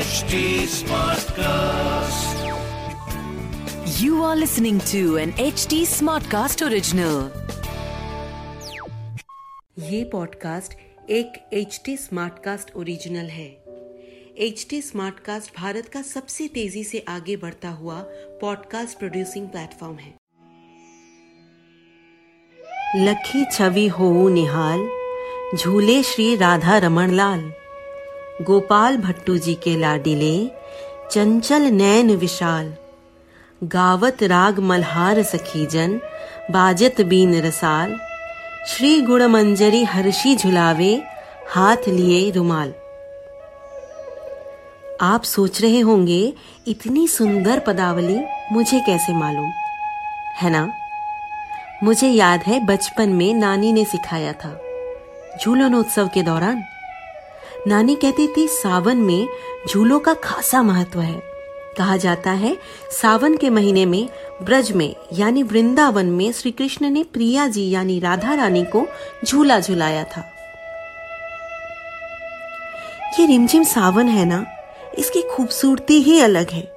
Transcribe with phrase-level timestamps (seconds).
[0.00, 0.38] HD
[0.72, 2.36] Smartcast.
[4.00, 7.18] You are listening to an HD Smartcast original.
[9.80, 10.72] ये podcast
[11.10, 13.46] एक H T Smartcast original है
[14.46, 18.00] H T Smartcast Bharat का सबसे तेज़ी से आगे बढ़ता हुआ
[18.40, 20.14] पॉडकास्ट प्रोड्यूसिंग प्लेटफॉर्म है
[23.06, 24.88] लखी छवि हो निहाल
[25.56, 27.50] झूले श्री राधा रमण लाल
[28.40, 30.50] गोपाल भट्टू जी के लाडिले,
[31.10, 32.74] चंचल नैन विशाल,
[33.64, 36.00] गावत राग मल्हार सखीजन
[36.50, 38.00] बाजत बीन रसाल,
[38.66, 41.02] श्री गुण मंजरी हर्षी झुलावे,
[41.48, 42.74] हाथ लिए रुमाल।
[45.00, 46.34] आप सोच रहे होंगे,
[46.68, 49.50] इतनी सुंदर पदावली मुझे कैसे मालूम?
[50.36, 50.72] है ना?
[51.82, 54.60] मुझे याद है बचपन में नानी ने सिखाया था
[55.42, 56.64] झूलन उत्सव के दौरान।
[57.66, 59.28] नानी कहती थी, सावन में
[59.68, 61.22] झूलों का खासा महत्व है।
[61.78, 62.58] कहा जाता है,
[62.90, 64.08] सावन के महीने में,
[64.42, 68.86] ब्रज में, यानी वृंदावन में श्री कृष्ण ने प्रिया जी, यानी राधा रानी को
[69.24, 70.20] झूला झुलाया था।
[73.20, 74.46] ये रिमझिम सावन है ना?
[74.98, 76.72] इसकी खूबसूरती ही अलग है।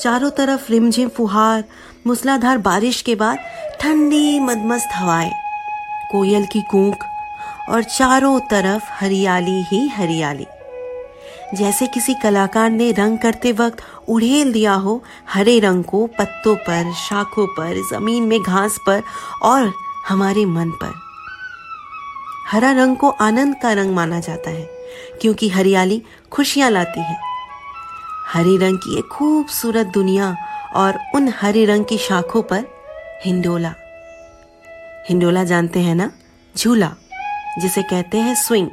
[0.00, 1.64] चारों तरफ़ रिमझिम फुहार,
[2.06, 3.38] मूसलाधार बारिश के बाद
[3.80, 5.32] ठंडी, मदमस्त हवाएँ।
[6.12, 7.04] कोयल की कूक
[7.68, 10.46] और चारों तरफ़ हरियाली ही हरियाली।
[11.54, 13.76] जैसे किसी कलाकार ने रंग करते वक्त
[14.08, 19.02] उड़ेल दिया हो, हरे रंग को पत्तों पर, शाखों पर, ज़मीन में घास पर
[19.42, 19.72] और
[20.08, 20.92] हमारे मन पर।
[22.48, 24.68] हरा रंग को आनंद का रंग माना जाता है,
[25.20, 27.20] क्योंकि हरियाली खुशियाँ लाती है।
[28.26, 30.36] हरे रंग की एक खूबसूरत दुनिया
[30.74, 32.64] और उन हरे रंग की शाखों पर
[33.24, 33.74] हिंडोला।
[35.08, 36.10] हिंडोला जानते हैं ना?
[36.56, 36.94] झूला।
[37.58, 38.68] जिसे कहते हैं स्विंग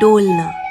[0.00, 0.61] डोलना।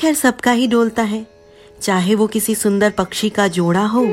[0.00, 1.26] खैर सबका ही डोलता है।
[1.82, 4.06] चाहे वो किसी सुंदर पक्षी का जोड़ा हो,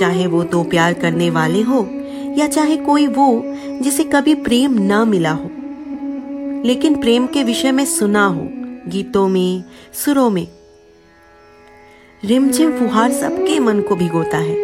[0.00, 1.88] चाहे वो दो प्यार करने वाले हो,
[2.38, 3.42] या चाहे कोई वो
[3.80, 5.50] जिसे कभी प्रेम ना मिला हो।
[6.64, 8.48] लेकिन प्रेम के विषय में सुना हो,
[8.88, 9.64] गीतों में,
[10.04, 10.48] सुरों में।
[12.24, 14.56] रिमझिम फुहार सबके मन को भिगोता है।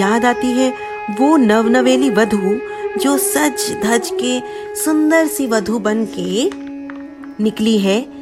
[0.00, 0.74] याद आती है
[1.20, 2.58] वो नवनवेली वधु
[3.00, 4.40] जो सज धज के
[4.74, 6.50] सुंदर सी वधु बन के
[7.44, 8.18] निकली है।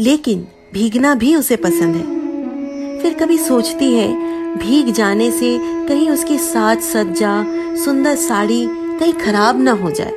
[0.00, 4.08] लेकिन भीगना भी उसे पसंद है। फिर कभी सोचती है,
[4.56, 5.58] भीग जाने से
[5.88, 7.32] कहीं उसकी साज सज्जा,
[7.84, 10.12] सुंदर साड़ी कहीं खराब ना हो जाए।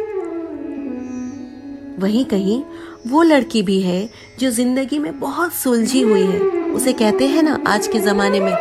[2.00, 2.62] वहीं कहीं
[3.08, 4.10] वो लड़की भी है
[4.40, 6.40] जो ज़िंदगी में बहुत सुलझी हुई है।
[6.72, 8.56] उसे कहते हैं ना, आज के जमाने में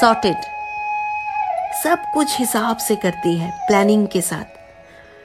[0.00, 0.36] सॉर्टेड
[1.84, 4.44] सब कुछ हिसाब से करती है प्लानिंग के साथ,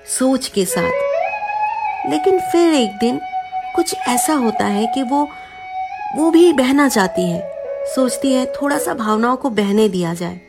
[0.09, 3.19] सोच के साथ। लेकिन फिर एक दिन
[3.75, 5.27] कुछ ऐसा होता है कि वो
[6.15, 7.41] वो भी बहना चाहती है।
[7.85, 10.39] सोचती है थोड़ा सा भावनाओं को बहने दिया जाए।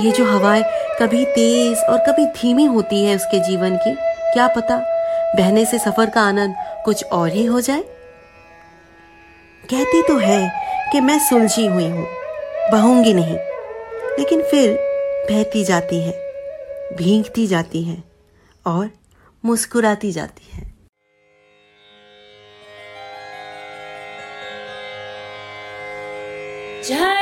[0.00, 0.62] ये जो हवाएँ
[1.00, 3.94] कभी तेज और कभी धीमी होती है उसके जीवन की,
[4.32, 4.76] क्या पता
[5.36, 6.54] बहने से सफ़र का आनंद
[6.84, 7.82] कुछ और ही हो जाए?
[9.64, 12.06] कहती तो है कि मैं सुलझी हुई हूँ,
[12.72, 13.36] बहूँगी नहीं,
[14.18, 14.76] लेकिन फिर
[15.30, 16.12] बहती जाती है,
[16.96, 18.02] भींगती जाती है
[18.66, 18.90] और
[19.44, 20.71] मुस्कुराती जाती है।
[26.82, 27.21] Giant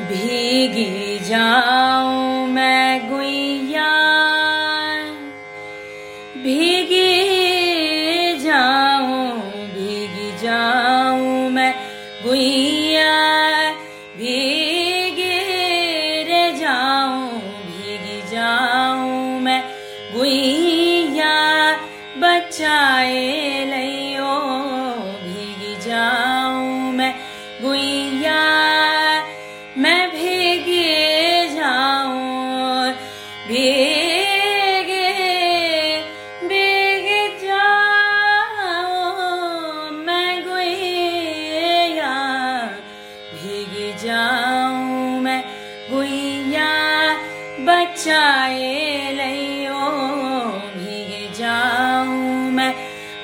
[0.00, 2.33] भीगी जाऊँ।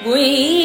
[0.02, 0.59] We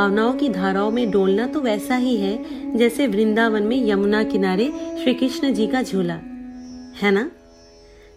[0.00, 4.66] भावनाओं की धाराओं में डोलना तो वैसा ही है, जैसे वृंदावन में यमुना किनारे
[4.98, 6.14] श्री कृष्ण जी का झूला।
[7.00, 7.30] है ना?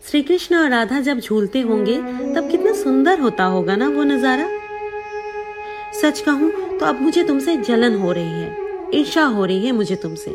[0.04, 1.96] श्री कृष्ण और राधा जब झूलते होंगे,
[2.36, 4.48] तब कितना सुंदर होता होगा ना वो नज़ारा?
[5.94, 9.96] सच कहूँ तो अब मुझे तुमसे जलन हो रही है ईर्षा हो रही है मुझे
[9.96, 10.32] तुमसे।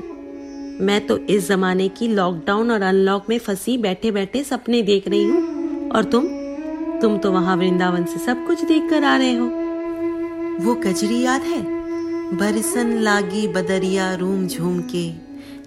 [0.85, 5.25] मैं तो इस जमाने की लॉकडाउन और अनलॉक में फंसी बैठे बैठे सपने देख रही
[5.25, 6.29] हूँ। और तुम?
[7.01, 9.51] तुम तो वहाँ वृंदावन से सब कुछ देख कर आ रहे हो।
[10.59, 11.61] वो कजरी याद है?
[12.37, 15.05] बरसन लागी बदरिया रूम झूम के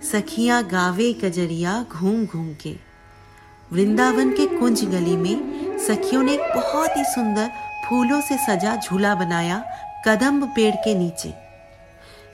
[0.04, 2.76] सखिया गावे कजरिया घूम घूम के
[3.72, 7.50] वृंदावन के कुंज गली में सखियों ने बहुत ही सुंदर
[7.86, 9.64] फूलों से सजा झूला बनाया
[10.08, 11.34] कदम्ब पेड़ के नीचे।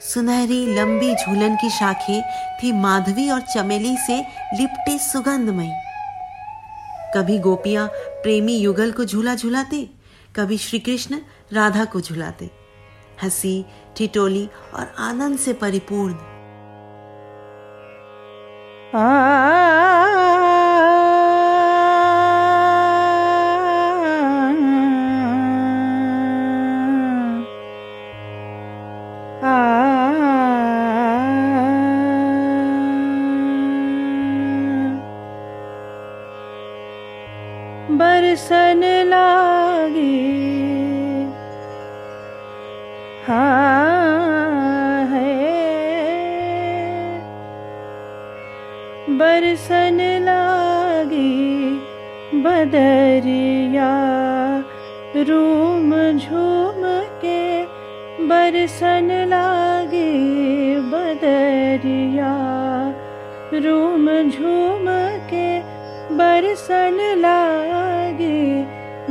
[0.04, 2.22] सुनहरी लंबी झूलन की शाखें
[2.58, 4.20] थी माधवी और चमेली से
[4.54, 5.70] लिपटे सुगंधमयी।
[7.14, 7.88] कभी गोपियाँ
[8.22, 9.88] प्रेमी युगल को झूला झूलाते,
[10.36, 11.18] कभी श्री कृष्ण
[11.52, 12.50] राधा को झुलाते
[13.22, 13.64] हँसी
[13.96, 16.14] ठिटोली और आनंद से परिपूर्ण
[38.00, 38.82] बरसन
[52.68, 53.92] बदरिया
[55.16, 56.82] रूम झूम
[57.22, 57.64] के
[58.28, 60.10] बरसन लागी
[60.92, 62.32] बदरिया।
[63.54, 64.86] रूम झूम
[65.30, 65.48] के
[66.14, 68.42] बरसन लागे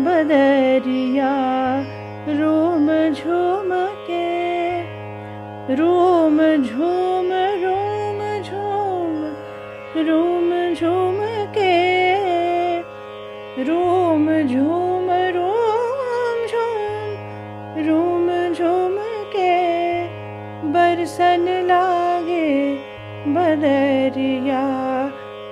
[0.05, 1.33] बदरिया।
[2.39, 3.69] रूम झूम
[4.09, 4.27] के
[5.75, 6.16] रूम
[23.57, 24.63] बदरिया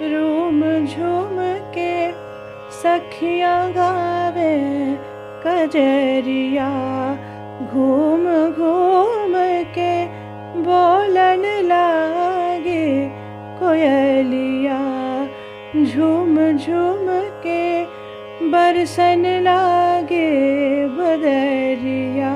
[0.02, 1.38] रूम झूम
[1.76, 2.12] के
[2.82, 4.58] सखिया गावे
[5.46, 6.70] कजरिया।
[7.74, 9.34] घूम घूम
[9.78, 9.94] के
[10.68, 12.86] बोलन लागे
[13.60, 14.80] कोयलिया।
[15.86, 17.08] झूम झूम
[17.46, 17.84] के
[18.52, 20.32] बरसन लागे
[21.00, 22.36] बदरिया।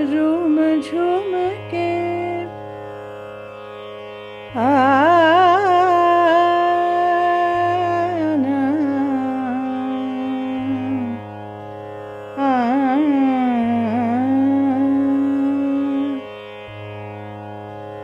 [0.00, 1.23] रूम झूम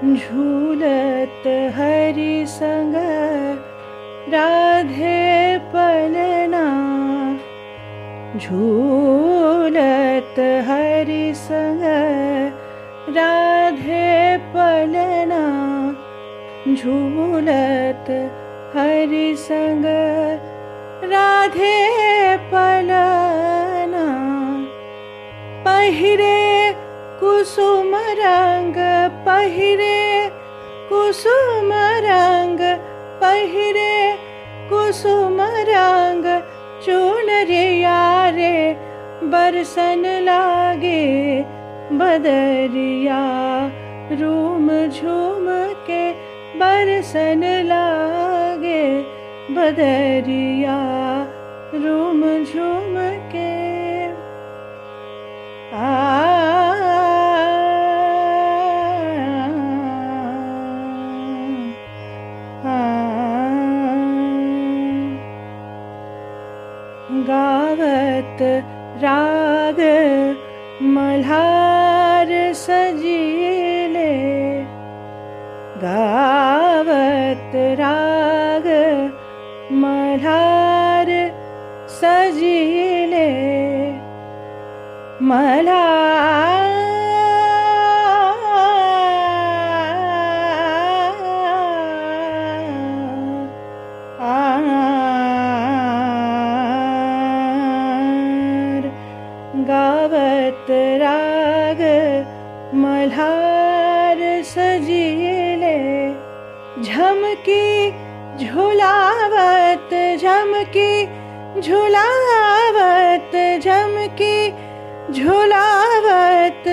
[0.04, 2.94] झूलत हरि संग
[4.34, 6.64] राधे पलना।
[8.38, 10.38] झूलत
[10.68, 11.82] हरि संग
[13.16, 15.42] राधे पलना।
[16.74, 18.10] झूलत
[18.76, 19.84] हरि संग
[21.12, 24.06] राधे पलना।
[25.64, 26.59] पहिरे
[27.40, 28.74] कुसुम रंग
[29.26, 30.28] पहिरे
[30.88, 31.70] कुसुम
[32.06, 32.58] रंग
[33.22, 33.94] पहिरे
[34.70, 36.26] कुसुम रंग
[36.84, 37.96] चुनरिया
[38.36, 38.52] रे
[39.32, 41.00] बरसन लागे
[42.02, 43.22] बदरिया
[44.20, 45.48] रूम झूम
[45.88, 46.04] के
[46.64, 48.84] बरसन लागे
[49.56, 50.78] बदरिया
[51.86, 52.69] रूम झूम
[99.68, 101.82] गावत राग
[102.74, 105.76] मल्हार सजीले
[106.82, 107.90] झमकी
[108.40, 111.06] झुलावत झमकी
[111.62, 114.50] झुलावत झमकी
[115.12, 116.68] झुलावत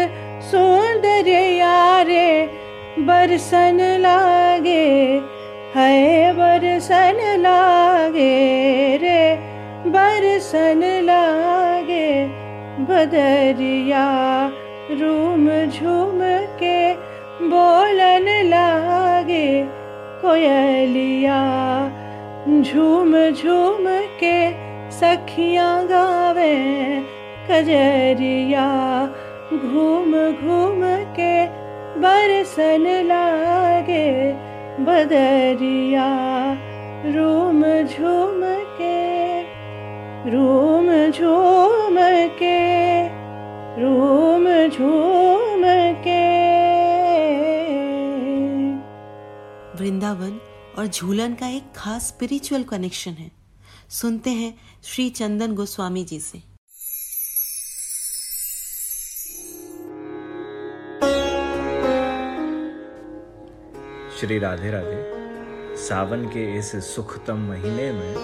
[0.52, 2.30] सौंदर्य यारे,
[3.08, 4.86] बरसन लागे,
[5.76, 8.36] है बरसन लागे
[9.02, 9.21] रे,
[9.95, 12.08] बरसन लागे,
[12.89, 14.06] बदरिया
[14.91, 16.19] रूम झूम
[16.62, 16.93] के
[17.50, 19.47] बोलन लागे,
[20.21, 21.41] कोयलिया
[22.62, 23.86] झूम झूम
[24.19, 24.38] के
[24.91, 26.56] सखियाँ गावे
[27.51, 29.07] कजरिया
[29.49, 30.81] घूम घूम
[31.19, 31.47] के
[31.99, 34.33] बरसन लागे
[34.83, 36.07] बदरिया,
[37.15, 38.41] रूम झूम
[38.79, 39.41] के,
[40.29, 41.95] रूम झूम
[42.41, 43.07] के,
[43.81, 45.63] रूम झूम
[46.03, 46.27] के।
[49.77, 50.39] वृंदावन
[50.77, 53.31] और झूलन का एक खास स्पिरिचुअल कनेक्शन है।
[53.89, 56.56] सुनते हैं श्री चंदन गोस्वामी जी से।
[64.19, 68.15] श्री राधे राधे, सावन के इस सुखतम महीने में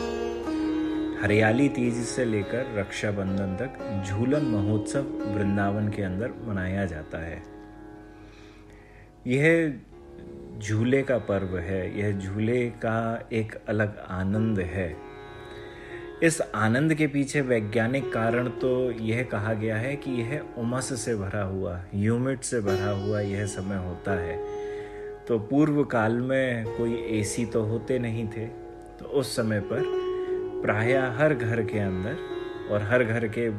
[1.21, 7.43] हरियाली तीज से लेकर रक्षाबंधन तक झूलन महोत्सव वृंदावन के अंदर मनाया जाता है।
[9.27, 9.73] यह
[10.59, 14.95] झूले का पर्व है, यह झूले का एक अलग आनंद है।
[16.23, 21.15] इस आनंद के पीछे वैज्ञानिक कारण तो यह कहा गया है कि यह उमस से
[21.15, 24.62] भरा हुआ ह्यूमिड से भरा हुआ यह समय होता है।
[25.27, 28.45] तो पूर्व काल में कोई एसी तो होते नहीं थे।
[28.99, 29.83] तो उस समय पर
[30.63, 32.17] प्रायः हर घर के अंदर
[32.71, 33.49] और हर घर के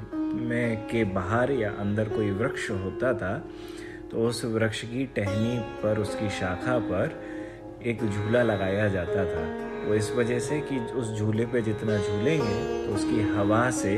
[0.46, 3.36] में के बाहर या अंदर कोई वृक्ष होता था
[4.10, 7.22] तो उस वृक्ष की टहनी पर, उसकी शाखा पर
[7.86, 9.44] एक झूला लगाया जाता था।
[9.86, 13.96] वो इस वजह से कि उस झूले पे जितना झूलेंगे तो उसकी हवा से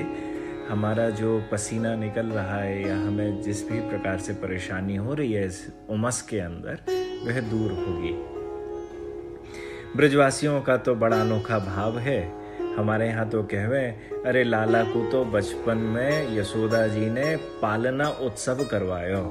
[0.68, 5.32] हमारा जो पसीना निकल रहा है या हमें जिस भी प्रकार से परेशानी हो रही
[5.32, 6.80] है इस उमस के अंदर
[7.26, 8.12] वह दूर होगी।
[9.96, 13.84] ब्रजवासियों का तो बड़ा अनोखा भाव है। हमारे यहाँ तो कहवे,
[14.26, 19.22] अरे लाला को तो बचपन में यशोदा जी ने पालना उत्सव करवायो।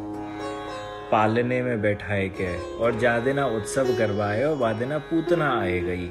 [1.11, 6.07] पालने में बैठाए के, और जा देना उत्सव करवायो वा देना पूतना आए गई।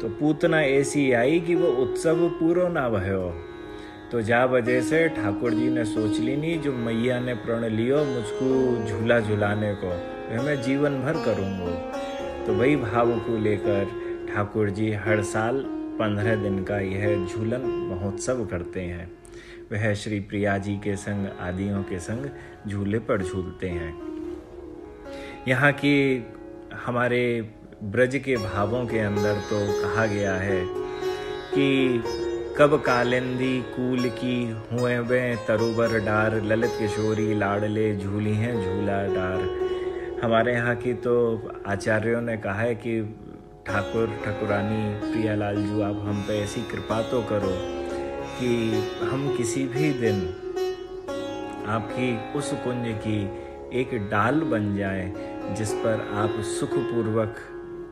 [0.00, 3.22] तो पूतना ऐसी आई कि वो उत्सव पूरो ना भयो।
[4.12, 8.04] तो जा वजह से ठाकुर जी ने सोच ली नहीं जो मैया ने प्रण लियो
[8.04, 9.88] मुझको झूला झुलाने को,
[10.30, 13.84] वह मैं जीवन भर करूँगा। तो वही भाव को लेकर
[14.28, 15.62] ठाकुर जी हर साल
[15.98, 19.10] पंद्रह दिन का यह झूलन महोत्सव करते हैं।
[19.72, 22.28] वह श्री प्रिया जी के संग, आदियों के संग
[22.68, 23.94] झूले पर झूलते हैं।
[25.48, 26.24] यहाँ की
[26.84, 27.24] हमारे
[27.84, 30.60] ब्रज के भावों के अंदर तो कहा गया है
[31.54, 32.25] कि
[32.58, 34.36] कब कालिंदी कूल की
[34.72, 39.42] हुए वे तरुबर डार, ललित किशोरी लाडले झूली हैं झूला डार।
[40.22, 41.16] हमारे यहाँ की तो
[41.66, 42.94] आचार्यों ने कहा है कि
[43.66, 47.52] ठाकुर, ठकुरानी, प्रियालाल जू, आप हम पे ऐसी कृपा तो करो
[48.38, 48.48] कि
[49.10, 50.22] हम किसी भी दिन
[51.68, 53.20] आपकी उस कुंज की
[53.80, 55.12] एक डाल बन जाए
[55.58, 57.36] जिस पर आप सुखपूर्वक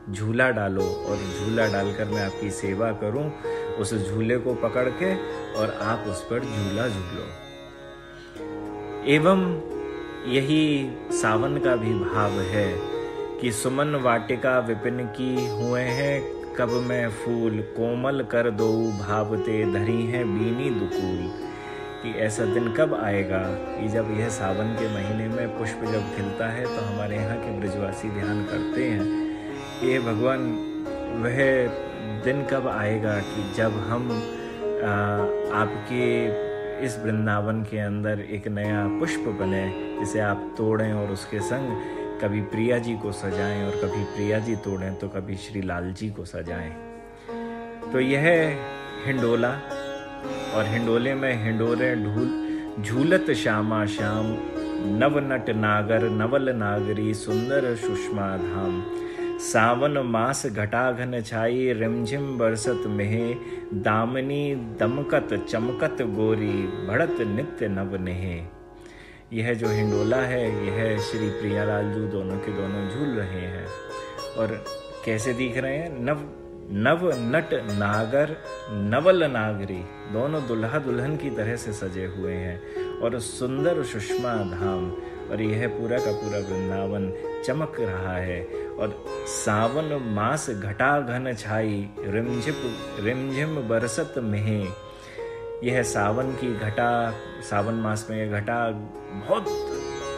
[0.09, 3.29] झूला डालो और झूला डालकर मैं आपकी सेवा करूँ।
[3.79, 5.15] उस झूले को पकड़ के
[5.53, 7.23] और आप उस पर झूला झूलो
[9.05, 9.61] एवं
[10.31, 12.95] यही सावन का भी भाव है
[13.41, 20.05] कि सुमन वाटिका विपिन की हुए हैं, कब मैं फूल कोमल कर दो, भावते धरी
[20.05, 21.45] है बीनी दुकूल।
[22.03, 26.49] कि ऐसा दिन कब आएगा कि जब यह सावन के महीने में पुष्प जब खिलता
[26.49, 29.25] है तो हमारे यहाँ के ब्रजवासी ध्यान करते हैं।
[29.81, 30.39] कि भगवान,
[31.23, 31.67] वह
[32.25, 34.09] दिन कब आएगा कि जब हम
[34.85, 34.93] आ,
[35.61, 36.05] आपके
[36.85, 39.63] इस वृंदावन के अंदर एक नया पुष्प बने
[39.99, 41.75] जिसे आप तोड़ें और उसके संग
[42.21, 46.09] कभी प्रिया जी को सजाएँ और कभी प्रिया जी तोड़ें तो कभी श्री लाल जी
[46.09, 46.71] को सजाएँ।
[47.93, 48.27] तो यह
[49.05, 49.51] हिंडोला
[50.55, 54.25] और हिंडोले में हिंडोरे ढूल झूलत श्यामा श्याम
[54.99, 58.81] नव नट नागर नवल नागरी सुंदर सुषमा धाम।
[59.39, 63.35] सावन मास घटाघन छाई रिमझिम बरसत मेहे,
[63.73, 68.55] दामनी दमकत चमकत गोरी बढ़त नित्य नव नेहे।
[69.33, 73.67] यह जो हिंडोला है, यह श्री प्रियालाल जू दोनों के दोनों झूल रहे हैं।
[74.37, 74.65] और
[75.05, 76.05] कैसे दिख रहे हैं?
[76.05, 76.19] नव
[76.71, 78.35] नव नट नागर,
[78.71, 82.61] नवल नागरी, दोनों दुल्हा दुल्हन की तरह से सजे हुए हैं।
[82.99, 84.91] और सुंदर सुषमा धाम
[85.31, 87.13] और यह पूरा का पूरा वृंदावन
[87.45, 88.45] चमक रहा है।
[88.79, 92.55] और सावन मास घटा घन छाई रिमझिप
[92.99, 94.67] रिमझिम बरसत में
[95.63, 97.13] यह सावन की घटा,
[97.49, 98.69] सावन मास में यह घटा,
[99.29, 99.45] बहुत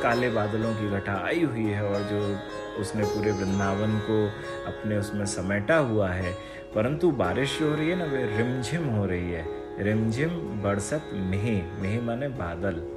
[0.04, 2.38] काले बादलों की घटा आई हुई है और जो
[2.82, 4.28] उसने पूरे वृंदावन को
[4.68, 6.34] अपने उसमें समेटा हुआ है।
[6.76, 9.46] परंतु बारिश जो हो रही है ना वे रिमझिम हो रही है।
[9.80, 10.30] रिमझिम
[10.64, 12.97] बरसत मेह मेह माने बादल।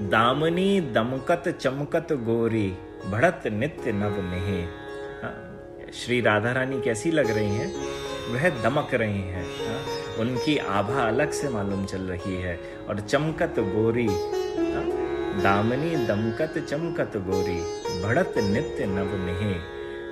[0.00, 2.68] दामनी दमकत चमकत गोरी
[3.10, 4.60] भड़त नित्य नव नेहे
[5.22, 5.32] हाँ,
[5.92, 7.72] श्री राधा रानी कैसी लग रही हैं?
[8.32, 9.80] वह दमक रही हैं। हाँ,
[10.20, 12.58] उनकी आभा अलग से मालूम चल रही है।
[12.88, 14.84] और चमकत गोरी हाँ,
[15.42, 17.60] दामनी दमकत चमकत गोरी
[18.02, 19.54] भड़त नित्य नव नेहे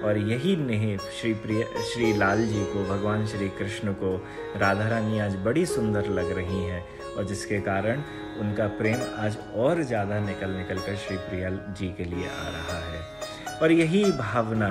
[0.03, 4.17] और यही नेह श्री प्रिय श्री लाल जी को भगवान श्री कृष्ण को
[4.57, 6.85] राधा रानी आज बड़ी सुंदर लग रही हैं।
[7.17, 8.03] और जिसके कारण
[8.41, 12.79] उनका प्रेम आज और ज़्यादा निकल निकल कर श्री प्रिया जी के लिए आ रहा
[12.87, 14.69] है। और यही भावना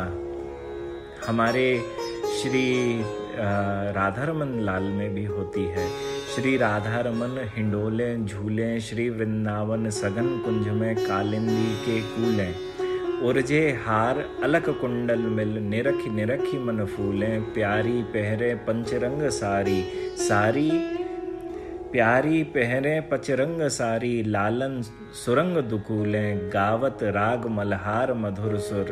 [1.27, 1.67] हमारे
[2.34, 2.65] श्री
[3.93, 5.88] राधारमन लाल में भी होती है।
[6.36, 12.53] श्री राधारमन हिंडोले, झूले, श्री वृंदावन सघन कुंज में कालिंदी के कूलें,
[13.21, 19.81] उर्जे हार अलक कुंडल मिल निरखी निरखी मन फूले, प्यारी पहरे पंचरंग सारी
[20.19, 20.69] सारी
[21.95, 24.81] प्यारी पहरे पचरंग सारी, लालन
[25.15, 28.91] सुरंग दुकूले, गावत राग मलहार मधुर सुर।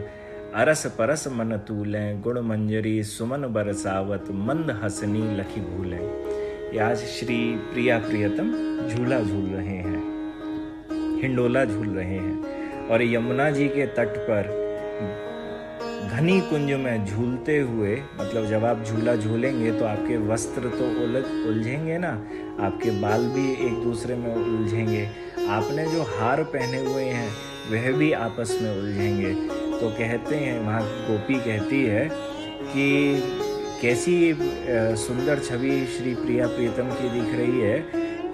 [0.56, 7.38] अरस परस मन तूले, गुण मंजरी सुमन बरसावत, मंद हसनी लखी भूले। आज श्री
[7.74, 8.54] प्रिया प्रियतम
[8.88, 10.02] झूला झूल रहे हैं,
[11.22, 14.62] हिंडोला झूल रहे हैं, और यमुना जी के तट पर
[16.13, 21.23] घनी कुंज में झूलते हुए मतलब जब आप झूला झूलेंगे तो आपके वस्त्र तो उलझ,
[21.47, 22.10] उलझेंगे ना?
[22.60, 25.06] आपके बाल भी एक दूसरे में उलझेंगे।
[25.49, 27.30] आपने जो हार पहने हुए हैं,
[27.71, 29.34] वह भी आपस में उलझेंगे।
[29.80, 32.08] तो कहते हैं वहाँ गोपी कहती है
[32.65, 32.88] कि
[33.82, 34.15] कैसी
[34.97, 37.80] सुंदर छवि श्री प्रिया प्रीतम की दिख रही है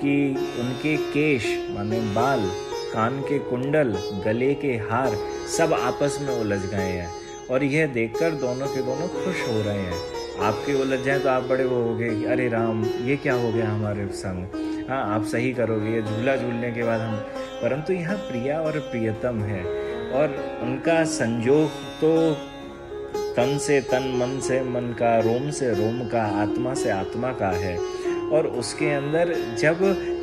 [0.02, 0.16] कि
[0.60, 2.44] उनके केश, माने बाल,
[2.94, 5.18] कान के कुंडल, गले के हार
[5.58, 7.19] सब आपस में उलझ गए हैं।
[7.52, 11.44] और यह देखकर दोनों के दोनों खुश हो रहे हैं। आपके उलझ जाए तो आप
[11.44, 14.46] बड़े वो हो गए अरे राम, ये क्या हो गया हमारे संग?
[14.90, 17.16] हाँ आप सही करोगे, ये झूला झूलने के बाद हम,
[17.64, 19.64] परंतु यहाँ प्रिया और प्रियतम है।
[20.12, 21.70] और उनका संजोग
[22.02, 22.34] तो
[23.36, 27.50] तन से तन, मन से मन का, रोम से रोम का, आत्मा से आत्मा का
[27.58, 27.78] है।
[28.30, 29.80] और उसके अंदर जब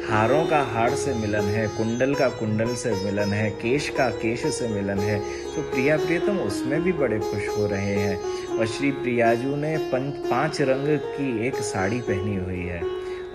[0.09, 4.47] हारों का हार से मिलन है, कुंडल का कुंडल से मिलन है, केश का केश
[4.47, 5.19] से मिलन है।
[5.55, 10.61] तो प्रिया प्रियतम, उसमें भी बड़े खुश हो रहे हैं। और श्री प्रियाजू ने पंच
[10.61, 12.81] रंग की एक साड़ी पहनी हुई है।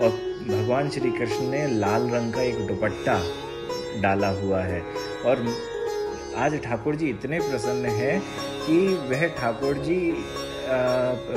[0.00, 0.08] और
[0.48, 3.20] भगवान श्री कृष्ण ने लाल रंग का एक दुपट्टा
[4.00, 4.82] डाला हुआ है।
[5.26, 5.44] और
[6.36, 8.20] आज ठाकुर जी इतने प्रसन्न हैं
[8.66, 8.78] कि
[9.10, 10.00] वह ठाकुर जी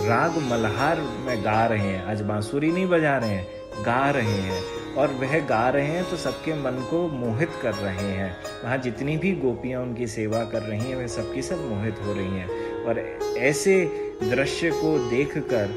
[0.08, 3.48] राग मल्हार में गा रहे हैं। आज बांसुरी नहीं बजा रहे हैं,
[3.84, 8.12] गा रहे हैं। और वह गा रहे हैं तो सबके मन को मोहित कर रहे
[8.12, 8.32] हैं।
[8.64, 12.40] वहाँ जितनी भी गोपियाँ उनकी सेवा कर रही हैं, वह सबकी सब मोहित हो रही
[12.40, 13.00] हैं। और
[13.40, 13.84] ऐसे
[14.24, 15.74] दृश्य को देख कर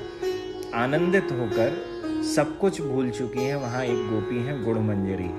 [0.76, 1.76] आनंदित होकर,
[2.26, 5.30] सब कुछ भूल चुकी हैं, वहाँ एक गोपी हैं गुड़ मंजरी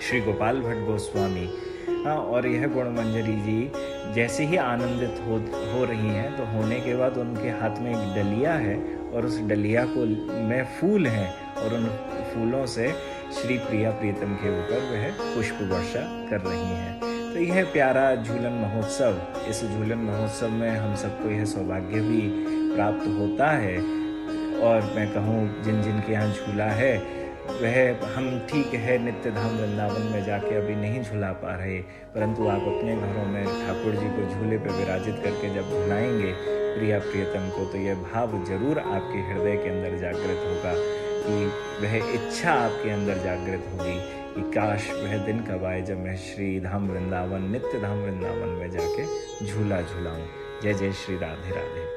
[0.00, 1.48] श्री गोपाल भट्ट गोस्वामी।
[2.04, 5.36] हाँ और यह गुण मंजरी जी जैसे ही आनंदित हो
[5.72, 9.40] हो रही हैं तो होने के बाद उनके हाथ में एक डलिया है, और उस
[9.42, 10.04] डलिया को
[10.48, 11.86] में फूल हैं, और उन
[12.36, 12.88] फूलों से
[13.34, 17.00] श्री प्रिया प्रीतम के ऊपर वह पुष्प वर्षा कर रही हैं।
[17.32, 22.20] तो यह प्यारा झूलन महोत्सव, इस झूलन महोत्सव में हम सबको यह सौभाग्य भी
[22.74, 23.76] प्राप्त होता है।
[24.62, 26.96] और मैं कहूँ, जिन जिन के यहाँ झूला है,
[27.62, 31.78] वह हम ठीक है नित्य धाम वृंदावन में जाके अभी नहीं झूला पा रहे,
[32.14, 36.32] परंतु आप अपने घरों में ठाकुर जी को झूले पर विराजित करके जब झुलाएँगे
[36.78, 40.72] प्रिया प्रियतम को तो यह भाव ज़रूर आपके हृदय के अंदर जागृत होगा।
[41.26, 41.44] कि
[41.82, 43.98] वह इच्छा आपके अंदर जागृत होगी
[44.34, 48.70] कि काश वह दिन कब आए जब मैं श्री धाम वृंदावन नित्य धाम वृंदावन में
[48.70, 50.26] जाके झूला झूलाऊं।
[50.62, 51.94] जय जय श्री राधे राधे।